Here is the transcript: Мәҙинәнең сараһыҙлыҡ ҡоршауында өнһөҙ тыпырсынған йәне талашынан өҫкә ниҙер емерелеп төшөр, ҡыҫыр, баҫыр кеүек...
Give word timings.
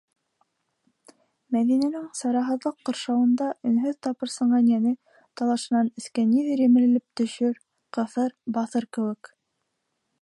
Мәҙинәнең 1.55 2.07
сараһыҙлыҡ 2.19 2.79
ҡоршауында 2.89 3.51
өнһөҙ 3.71 3.99
тыпырсынған 4.07 4.71
йәне 4.73 4.95
талашынан 5.43 5.93
өҫкә 6.03 6.27
ниҙер 6.33 6.67
емерелеп 6.67 7.07
төшөр, 7.23 7.61
ҡыҫыр, 7.99 8.35
баҫыр 8.59 8.93
кеүек... 8.99 9.33